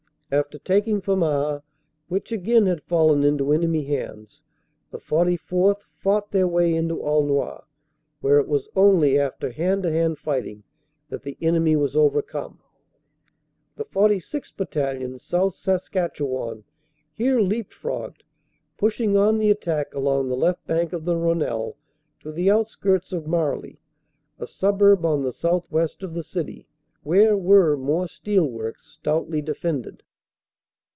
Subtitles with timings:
[0.33, 1.61] After taking Famars
[2.07, 4.41] which again had fallen into enemy hands
[4.89, 5.81] the 44th.
[5.99, 7.61] fought their way into Aulnoy,
[8.21, 10.63] where it was only after hand to hand fighting
[11.09, 12.59] that the enemy was overcome.
[13.75, 14.55] The 46th.
[14.55, 16.63] Battalion, South Saskatchewan,
[17.11, 18.23] here leap frogged,
[18.77, 21.75] pushing on the attack along the left bank of the Rhonelle
[22.21, 23.81] to the outskirts of Marly,
[24.39, 26.69] a suburb on the southwest of the city,
[27.03, 30.03] where were more steel works, stoutly defended.